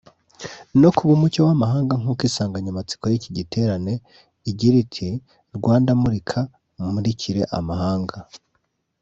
no 0.81 0.89
kuba 0.95 1.11
umucyo 1.17 1.41
w’amahanga 1.47 1.93
nk’uko 2.01 2.21
insanganyamatsiko 2.29 3.03
y’iki 3.11 3.29
giterane 3.37 3.93
igira 4.49 4.75
iti 4.83 5.07
‘Rwanda 5.57 5.91
murika 6.01 6.39
umurikire 6.81 7.43
amahanga’ 7.59 8.17